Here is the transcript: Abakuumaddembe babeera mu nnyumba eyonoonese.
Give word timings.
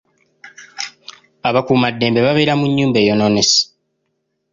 Abakuumaddembe 1.47 2.19
babeera 2.25 2.53
mu 2.59 2.65
nnyumba 2.69 2.97
eyonoonese. 3.01 3.59